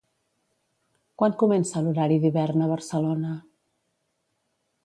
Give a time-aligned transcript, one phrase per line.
[1.21, 3.39] Quan comença l'horari d'hivern a Barcelona?